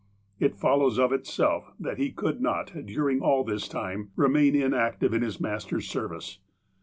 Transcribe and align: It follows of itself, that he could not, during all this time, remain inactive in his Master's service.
It 0.39 0.55
follows 0.57 0.97
of 0.97 1.11
itself, 1.13 1.73
that 1.79 1.99
he 1.99 2.09
could 2.11 2.41
not, 2.41 2.73
during 2.87 3.21
all 3.21 3.43
this 3.43 3.67
time, 3.67 4.09
remain 4.15 4.55
inactive 4.55 5.13
in 5.13 5.21
his 5.21 5.39
Master's 5.39 5.87
service. 5.87 6.39